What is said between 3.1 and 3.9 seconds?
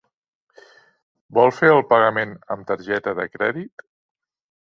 de crèdit?